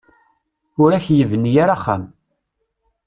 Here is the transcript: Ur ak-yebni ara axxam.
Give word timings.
Ur 0.83 0.91
ak-yebni 0.97 1.51
ara 1.63 1.73
axxam. 1.77 2.03